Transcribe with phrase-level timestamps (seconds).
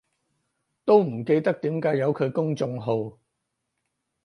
[0.83, 3.19] 都唔記得點解有佢公眾號